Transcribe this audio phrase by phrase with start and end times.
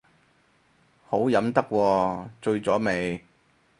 [1.05, 3.23] 好飲得喎，醉咗未